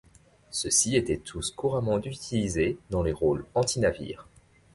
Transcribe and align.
Ceux-ci 0.49 0.95
étaient 0.95 1.19
tous 1.19 1.51
couramment 1.51 1.99
utilisés 1.99 2.79
dans 2.89 3.03
les 3.03 3.11
rôles 3.11 3.45
anti-navires. 3.53 4.27